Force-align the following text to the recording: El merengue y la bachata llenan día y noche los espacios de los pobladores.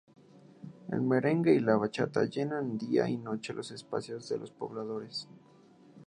El 0.91 1.01
merengue 1.03 1.53
y 1.53 1.59
la 1.59 1.75
bachata 1.75 2.25
llenan 2.25 2.75
día 2.79 3.07
y 3.07 3.17
noche 3.19 3.53
los 3.53 3.69
espacios 3.69 4.27
de 4.29 4.39
los 4.39 4.49
pobladores. 4.49 5.27